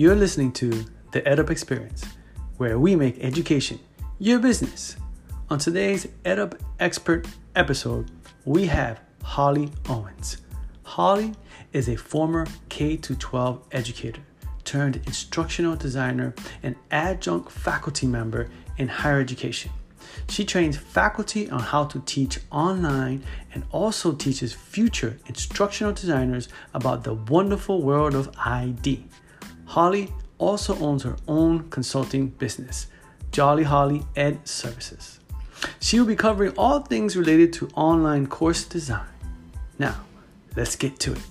You're 0.00 0.16
listening 0.16 0.52
to 0.52 0.86
the 1.12 1.20
EdUp 1.20 1.50
Experience, 1.50 2.06
where 2.56 2.78
we 2.78 2.96
make 2.96 3.22
education 3.22 3.78
your 4.18 4.38
business. 4.38 4.96
On 5.50 5.58
today's 5.58 6.06
EdUp 6.24 6.58
Expert 6.78 7.28
episode, 7.54 8.10
we 8.46 8.64
have 8.64 9.02
Holly 9.22 9.70
Owens. 9.90 10.38
Holly 10.84 11.34
is 11.74 11.86
a 11.90 11.96
former 11.96 12.46
K 12.70 12.96
12 12.96 13.62
educator 13.72 14.22
turned 14.64 15.02
instructional 15.04 15.76
designer 15.76 16.34
and 16.62 16.76
adjunct 16.90 17.50
faculty 17.50 18.06
member 18.06 18.48
in 18.78 18.88
higher 18.88 19.20
education. 19.20 19.70
She 20.30 20.46
trains 20.46 20.78
faculty 20.78 21.50
on 21.50 21.60
how 21.60 21.84
to 21.84 22.00
teach 22.06 22.38
online 22.50 23.22
and 23.52 23.64
also 23.70 24.12
teaches 24.12 24.54
future 24.54 25.18
instructional 25.26 25.92
designers 25.92 26.48
about 26.72 27.04
the 27.04 27.12
wonderful 27.12 27.82
world 27.82 28.14
of 28.14 28.34
ID. 28.38 29.04
Holly 29.70 30.12
also 30.38 30.76
owns 30.80 31.04
her 31.04 31.14
own 31.28 31.70
consulting 31.70 32.26
business, 32.26 32.88
Jolly 33.30 33.62
Holly 33.62 34.02
Ed 34.16 34.48
Services. 34.48 35.20
She 35.78 36.00
will 36.00 36.08
be 36.08 36.16
covering 36.16 36.54
all 36.58 36.80
things 36.80 37.16
related 37.16 37.52
to 37.52 37.68
online 37.76 38.26
course 38.26 38.64
design. 38.64 39.06
Now, 39.78 40.00
let's 40.56 40.74
get 40.74 40.98
to 40.98 41.12
it. 41.12 41.22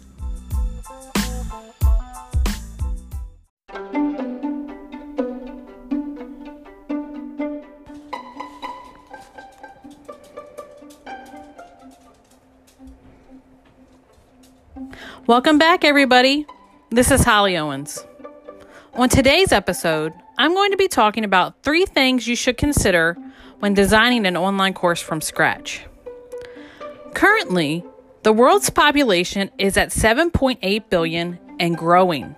Welcome 15.28 15.58
back, 15.58 15.84
everybody. 15.84 16.46
This 16.90 17.12
is 17.12 17.26
Holly 17.26 17.58
Owens. 17.58 18.06
On 19.00 19.08
today's 19.08 19.54
episode, 19.54 20.12
I'm 20.38 20.54
going 20.54 20.72
to 20.72 20.78
be 20.78 20.90
talking 20.90 21.24
about 21.24 21.64
three 21.64 21.86
things 21.86 22.28
you 22.28 22.36
should 22.36 22.58
consider 22.58 23.16
when 23.60 23.74
designing 23.74 24.26
an 24.26 24.36
online 24.36 24.74
course 24.74 25.00
from 25.00 25.22
scratch. 25.22 25.86
Currently, 27.14 27.86
the 28.24 28.34
world's 28.34 28.70
population 28.70 29.52
is 29.58 29.78
at 29.78 29.92
7.8 29.92 30.90
billion 30.90 31.40
and 31.62 31.78
growing. 31.78 32.36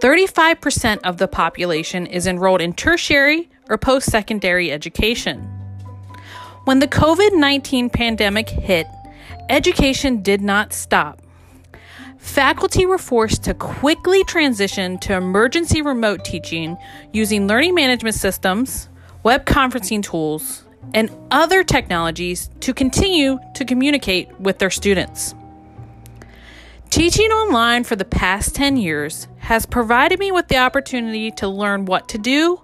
35% 0.00 0.98
of 1.04 1.16
the 1.16 1.26
population 1.26 2.04
is 2.04 2.26
enrolled 2.26 2.60
in 2.60 2.74
tertiary 2.74 3.48
or 3.70 3.78
post 3.78 4.10
secondary 4.10 4.70
education. 4.70 5.40
When 6.66 6.80
the 6.80 6.88
COVID 6.88 7.32
19 7.32 7.88
pandemic 7.88 8.50
hit, 8.50 8.86
education 9.48 10.20
did 10.20 10.42
not 10.42 10.74
stop. 10.74 11.23
Faculty 12.24 12.86
were 12.86 12.98
forced 12.98 13.44
to 13.44 13.54
quickly 13.54 14.24
transition 14.24 14.98
to 14.98 15.14
emergency 15.14 15.82
remote 15.82 16.24
teaching 16.24 16.76
using 17.12 17.46
learning 17.46 17.74
management 17.74 18.16
systems, 18.16 18.88
web 19.22 19.44
conferencing 19.44 20.02
tools, 20.02 20.64
and 20.94 21.10
other 21.30 21.62
technologies 21.62 22.48
to 22.60 22.72
continue 22.72 23.38
to 23.54 23.64
communicate 23.66 24.40
with 24.40 24.58
their 24.58 24.70
students. 24.70 25.34
Teaching 26.88 27.30
online 27.30 27.84
for 27.84 27.94
the 27.94 28.06
past 28.06 28.54
10 28.54 28.78
years 28.78 29.28
has 29.40 29.66
provided 29.66 30.18
me 30.18 30.32
with 30.32 30.48
the 30.48 30.56
opportunity 30.56 31.30
to 31.32 31.46
learn 31.46 31.84
what 31.84 32.08
to 32.08 32.18
do 32.18 32.58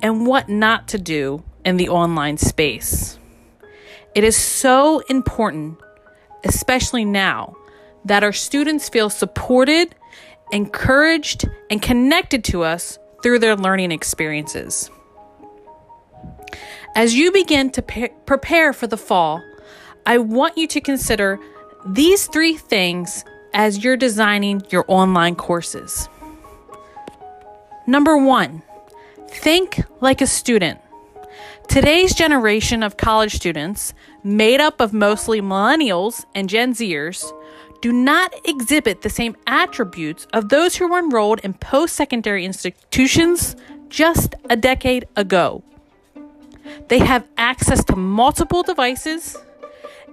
and 0.00 0.26
what 0.26 0.48
not 0.48 0.86
to 0.88 0.98
do 0.98 1.42
in 1.64 1.76
the 1.76 1.88
online 1.88 2.38
space. 2.38 3.18
It 4.14 4.22
is 4.22 4.36
so 4.36 5.00
important, 5.08 5.78
especially 6.44 7.04
now 7.04 7.56
that 8.04 8.24
our 8.24 8.32
students 8.32 8.88
feel 8.88 9.10
supported, 9.10 9.94
encouraged, 10.52 11.48
and 11.70 11.80
connected 11.80 12.44
to 12.44 12.62
us 12.62 12.98
through 13.22 13.38
their 13.38 13.56
learning 13.56 13.92
experiences. 13.92 14.90
As 16.94 17.14
you 17.14 17.32
begin 17.32 17.70
to 17.70 17.82
pe- 17.82 18.12
prepare 18.26 18.72
for 18.72 18.86
the 18.86 18.96
fall, 18.96 19.42
I 20.04 20.18
want 20.18 20.58
you 20.58 20.66
to 20.68 20.80
consider 20.80 21.38
these 21.86 22.26
three 22.26 22.54
things 22.54 23.24
as 23.54 23.82
you're 23.82 23.96
designing 23.96 24.62
your 24.70 24.84
online 24.88 25.36
courses. 25.36 26.08
Number 27.86 28.16
one, 28.16 28.62
think 29.28 29.82
like 30.00 30.20
a 30.20 30.26
student. 30.26 30.80
Today's 31.68 32.14
generation 32.14 32.82
of 32.82 32.96
college 32.96 33.34
students, 33.34 33.94
made 34.22 34.60
up 34.60 34.80
of 34.80 34.92
mostly 34.92 35.40
millennials 35.40 36.24
and 36.34 36.48
Gen 36.48 36.74
Zers, 36.74 37.24
do 37.82 37.92
not 37.92 38.32
exhibit 38.48 39.02
the 39.02 39.10
same 39.10 39.36
attributes 39.46 40.26
of 40.32 40.48
those 40.48 40.76
who 40.76 40.88
were 40.88 41.00
enrolled 41.00 41.40
in 41.40 41.52
post 41.52 41.96
secondary 41.96 42.44
institutions 42.44 43.56
just 43.88 44.36
a 44.48 44.56
decade 44.56 45.06
ago. 45.16 45.64
They 46.88 47.00
have 47.00 47.26
access 47.36 47.84
to 47.86 47.96
multiple 47.96 48.62
devices 48.62 49.36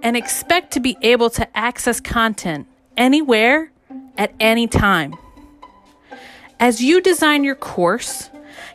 and 0.02 0.16
expect 0.16 0.72
to 0.72 0.80
be 0.80 0.98
able 1.00 1.30
to 1.30 1.56
access 1.56 2.00
content 2.00 2.66
anywhere 2.96 3.70
at 4.18 4.34
any 4.40 4.66
time. 4.66 5.14
As 6.58 6.82
you 6.82 7.00
design 7.00 7.44
your 7.44 7.54
course, 7.54 8.30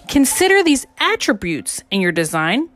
consider 0.07 0.63
these 0.63 0.87
attributes 0.99 1.83
in 1.91 1.99
your 1.99 2.13
design 2.13 2.69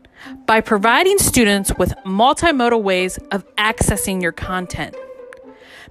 by 0.46 0.60
providing 0.60 1.18
students 1.18 1.72
with 1.78 1.94
multimodal 2.06 2.84
ways 2.84 3.18
of 3.32 3.46
accessing 3.56 4.22
your 4.22 4.34
content. 4.34 4.96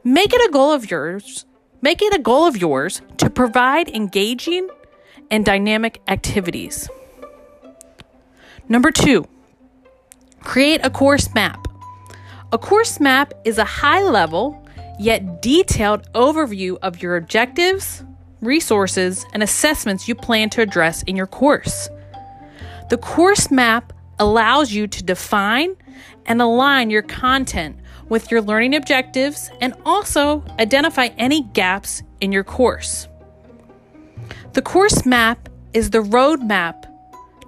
Make 0.04 0.32
it 0.32 0.48
a 0.48 0.52
goal 0.52 0.72
of 0.72 0.90
yours. 0.90 1.44
Make 1.80 2.02
it 2.02 2.14
a 2.14 2.18
goal 2.18 2.46
of 2.46 2.56
yours 2.56 3.02
to 3.18 3.30
provide 3.30 3.88
engaging 3.88 4.68
and 5.30 5.44
dynamic 5.44 6.00
activities. 6.08 6.88
Number 8.68 8.90
two, 8.90 9.26
create 10.40 10.80
a 10.84 10.90
course 10.90 11.32
map. 11.34 11.66
A 12.52 12.58
course 12.58 13.00
map 13.00 13.32
is 13.44 13.58
a 13.58 13.64
high 13.64 14.02
level 14.02 14.64
yet 14.98 15.40
detailed 15.40 16.10
overview 16.12 16.76
of 16.82 17.02
your 17.02 17.16
objectives, 17.16 18.04
resources, 18.40 19.24
and 19.32 19.42
assessments 19.42 20.08
you 20.08 20.14
plan 20.14 20.50
to 20.50 20.60
address 20.60 21.02
in 21.04 21.16
your 21.16 21.26
course. 21.26 21.88
The 22.90 22.98
course 22.98 23.50
map 23.50 23.92
allows 24.18 24.72
you 24.72 24.86
to 24.86 25.04
define 25.04 25.76
and 26.26 26.42
align 26.42 26.90
your 26.90 27.02
content 27.02 27.78
with 28.08 28.30
your 28.30 28.42
learning 28.42 28.74
objectives 28.74 29.50
and 29.60 29.74
also 29.84 30.44
identify 30.58 31.08
any 31.18 31.42
gaps 31.42 32.02
in 32.20 32.32
your 32.32 32.44
course. 32.44 33.08
The 34.52 34.62
course 34.62 35.04
map 35.04 35.48
is 35.74 35.90
the 35.90 35.98
roadmap 35.98 36.86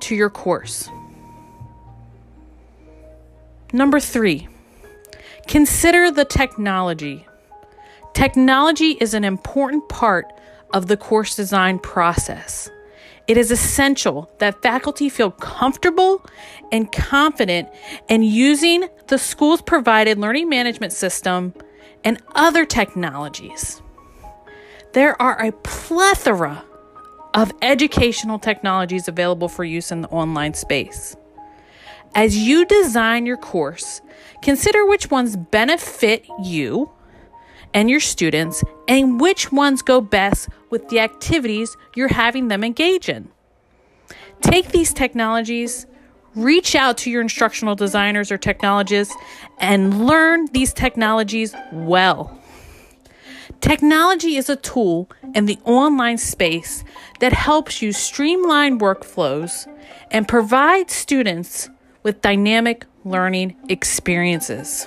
to 0.00 0.14
your 0.14 0.30
course. 0.30 0.88
Number 3.72 4.00
three, 4.00 4.48
consider 5.46 6.10
the 6.10 6.24
technology. 6.24 7.26
Technology 8.14 8.92
is 9.00 9.14
an 9.14 9.24
important 9.24 9.88
part 9.88 10.32
of 10.72 10.86
the 10.88 10.96
course 10.96 11.36
design 11.36 11.78
process. 11.78 12.68
It 13.30 13.36
is 13.36 13.52
essential 13.52 14.28
that 14.38 14.60
faculty 14.60 15.08
feel 15.08 15.30
comfortable 15.30 16.26
and 16.72 16.90
confident 16.90 17.68
in 18.08 18.24
using 18.24 18.88
the 19.06 19.18
school's 19.18 19.62
provided 19.62 20.18
learning 20.18 20.48
management 20.48 20.92
system 20.92 21.54
and 22.02 22.20
other 22.34 22.64
technologies. 22.64 23.82
There 24.94 25.14
are 25.22 25.40
a 25.40 25.52
plethora 25.52 26.64
of 27.32 27.52
educational 27.62 28.40
technologies 28.40 29.06
available 29.06 29.48
for 29.48 29.62
use 29.62 29.92
in 29.92 30.00
the 30.00 30.08
online 30.08 30.54
space. 30.54 31.16
As 32.16 32.36
you 32.36 32.64
design 32.64 33.26
your 33.26 33.36
course, 33.36 34.00
consider 34.42 34.84
which 34.84 35.08
ones 35.08 35.36
benefit 35.36 36.26
you 36.42 36.90
and 37.74 37.90
your 37.90 38.00
students 38.00 38.62
and 38.88 39.20
which 39.20 39.52
ones 39.52 39.82
go 39.82 40.00
best 40.00 40.48
with 40.70 40.88
the 40.88 41.00
activities 41.00 41.76
you're 41.94 42.08
having 42.08 42.48
them 42.48 42.64
engage 42.64 43.08
in. 43.08 43.28
Take 44.40 44.68
these 44.68 44.92
technologies, 44.92 45.86
reach 46.34 46.74
out 46.74 46.98
to 46.98 47.10
your 47.10 47.20
instructional 47.20 47.74
designers 47.74 48.32
or 48.32 48.38
technologists, 48.38 49.14
and 49.58 50.06
learn 50.06 50.46
these 50.52 50.72
technologies 50.72 51.54
well. 51.72 52.36
Technology 53.60 54.36
is 54.36 54.48
a 54.48 54.56
tool 54.56 55.10
in 55.34 55.44
the 55.44 55.58
online 55.64 56.16
space 56.16 56.82
that 57.18 57.32
helps 57.32 57.82
you 57.82 57.92
streamline 57.92 58.78
workflows 58.78 59.66
and 60.10 60.26
provide 60.26 60.90
students 60.90 61.68
with 62.02 62.22
dynamic 62.22 62.86
learning 63.04 63.56
experiences. 63.68 64.86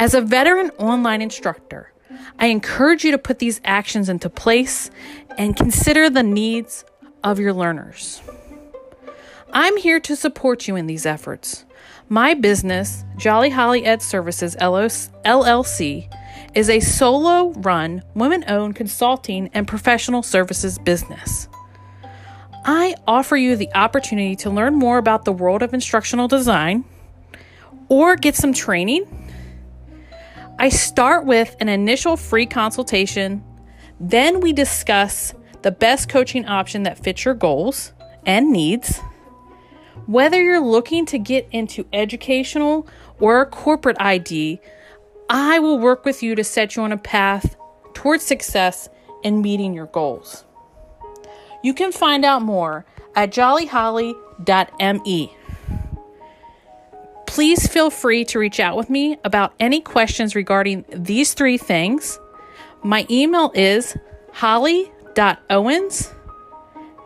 As 0.00 0.14
a 0.14 0.22
veteran 0.22 0.70
online 0.78 1.20
instructor, 1.20 1.92
I 2.38 2.46
encourage 2.46 3.04
you 3.04 3.10
to 3.10 3.18
put 3.18 3.38
these 3.38 3.60
actions 3.66 4.08
into 4.08 4.30
place 4.30 4.90
and 5.36 5.54
consider 5.54 6.08
the 6.08 6.22
needs 6.22 6.86
of 7.22 7.38
your 7.38 7.52
learners. 7.52 8.22
I'm 9.52 9.76
here 9.76 10.00
to 10.00 10.16
support 10.16 10.66
you 10.66 10.74
in 10.74 10.86
these 10.86 11.04
efforts. 11.04 11.66
My 12.08 12.32
business, 12.32 13.04
Jolly 13.18 13.50
Holly 13.50 13.84
Ed 13.84 14.00
Services 14.00 14.56
LLC, 14.56 16.10
is 16.54 16.70
a 16.70 16.80
solo 16.80 17.50
run, 17.58 18.02
women 18.14 18.42
owned 18.48 18.76
consulting 18.76 19.50
and 19.52 19.68
professional 19.68 20.22
services 20.22 20.78
business. 20.78 21.46
I 22.64 22.94
offer 23.06 23.36
you 23.36 23.54
the 23.54 23.68
opportunity 23.74 24.34
to 24.36 24.48
learn 24.48 24.76
more 24.76 24.96
about 24.96 25.26
the 25.26 25.32
world 25.32 25.62
of 25.62 25.74
instructional 25.74 26.26
design 26.26 26.86
or 27.90 28.16
get 28.16 28.34
some 28.34 28.54
training. 28.54 29.04
I 30.60 30.68
start 30.68 31.24
with 31.24 31.56
an 31.58 31.70
initial 31.70 32.18
free 32.18 32.44
consultation, 32.44 33.42
then 33.98 34.40
we 34.40 34.52
discuss 34.52 35.32
the 35.62 35.70
best 35.70 36.10
coaching 36.10 36.44
option 36.44 36.82
that 36.82 37.02
fits 37.02 37.24
your 37.24 37.32
goals 37.32 37.94
and 38.26 38.52
needs. 38.52 38.98
Whether 40.04 40.42
you're 40.42 40.60
looking 40.60 41.06
to 41.06 41.18
get 41.18 41.48
into 41.50 41.86
educational 41.94 42.86
or 43.18 43.46
corporate 43.46 43.96
ID, 43.98 44.60
I 45.30 45.60
will 45.60 45.78
work 45.78 46.04
with 46.04 46.22
you 46.22 46.34
to 46.34 46.44
set 46.44 46.76
you 46.76 46.82
on 46.82 46.92
a 46.92 46.98
path 46.98 47.56
towards 47.94 48.26
success 48.26 48.90
in 49.22 49.40
meeting 49.40 49.72
your 49.72 49.86
goals. 49.86 50.44
You 51.64 51.72
can 51.72 51.90
find 51.90 52.22
out 52.22 52.42
more 52.42 52.84
at 53.16 53.30
jollyholly.me. 53.30 55.36
Please 57.30 57.68
feel 57.68 57.90
free 57.90 58.24
to 58.24 58.40
reach 58.40 58.58
out 58.58 58.76
with 58.76 58.90
me 58.90 59.16
about 59.24 59.54
any 59.60 59.80
questions 59.80 60.34
regarding 60.34 60.84
these 60.92 61.32
three 61.32 61.56
things. 61.56 62.18
My 62.82 63.06
email 63.08 63.52
is 63.54 63.96
holly.owens 64.32 66.12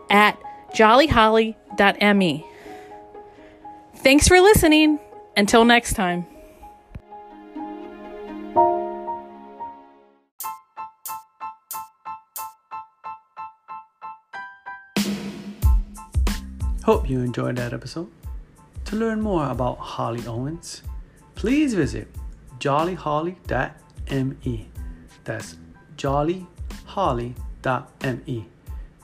at 0.09 0.41
jollyholly.me. 0.75 2.47
Thanks 3.97 4.27
for 4.27 4.41
listening. 4.41 4.99
Until 5.37 5.67
next 5.67 5.93
time. 5.93 6.27
Hope 16.83 17.11
you 17.11 17.21
enjoyed 17.21 17.57
that 17.57 17.75
episode. 17.75 18.11
To 18.87 18.97
learn 18.97 19.21
more 19.21 19.51
about 19.51 19.77
Holly 19.79 20.27
Owens, 20.27 20.83
please 21.35 21.75
visit 21.75 22.09
jollyholly.me. 22.59 24.69
That's 25.25 25.57
jollyholly.me. 25.97 28.47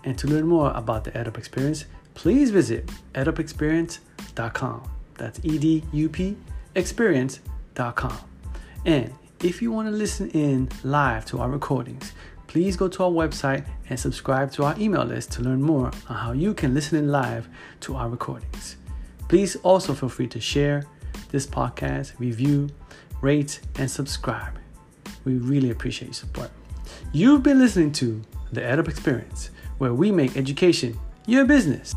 And 0.05 0.19
to 0.19 0.27
learn 0.27 0.47
more 0.47 0.71
about 0.73 1.05
the 1.05 1.11
EdUp 1.12 1.38
experience, 1.38 1.87
please 2.15 2.50
visit 2.50 2.91
edupexperience.com. 3.15 4.91
That's 5.15 5.41
E 5.43 5.59
D 5.59 5.85
U 5.93 6.09
P 6.09 6.37
experience.com. 6.75 8.17
And 8.87 9.12
if 9.43 9.61
you 9.61 9.73
want 9.73 9.88
to 9.88 9.93
listen 9.93 10.31
in 10.31 10.69
live 10.85 11.27
to 11.27 11.41
our 11.41 11.50
recordings, 11.50 12.12
please 12.47 12.77
go 12.77 12.88
to 12.88 13.05
our 13.05 13.11
website 13.11 13.67
and 13.88 13.99
subscribe 13.99 14.53
to 14.53 14.65
our 14.65 14.79
email 14.79 15.05
list 15.05 15.32
to 15.32 15.43
learn 15.43 15.62
more 15.62 15.91
on 16.09 16.17
how 16.17 16.32
you 16.32 16.55
can 16.55 16.75
listen 16.75 16.99
in 16.99 17.09
live 17.09 17.49
to 17.81 17.97
our 17.97 18.09
recordings. 18.09 18.77
Please 19.31 19.55
also 19.62 19.94
feel 19.94 20.09
free 20.09 20.27
to 20.27 20.41
share 20.41 20.82
this 21.31 21.47
podcast, 21.47 22.19
review, 22.19 22.69
rate, 23.21 23.61
and 23.77 23.88
subscribe. 23.88 24.59
We 25.25 25.35
really 25.35 25.71
appreciate 25.71 26.09
your 26.09 26.15
support. 26.15 26.50
You've 27.12 27.44
been 27.44 27.61
listening 27.61 27.93
to 27.93 28.21
the 28.50 28.61
EdUp 28.61 28.88
Experience, 28.88 29.50
where 29.79 29.94
we 29.94 30.11
make 30.11 30.37
education 30.37 30.99
your 31.29 31.44
business. 31.44 31.94